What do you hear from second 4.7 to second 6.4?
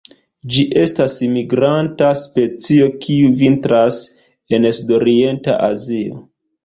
sudorienta Azio.